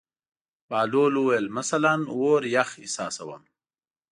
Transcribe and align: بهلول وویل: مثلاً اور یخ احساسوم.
بهلول 0.69 1.13
وویل: 1.17 1.45
مثلاً 1.59 1.93
اور 2.15 2.41
یخ 2.55 2.69
احساسوم. 2.81 3.41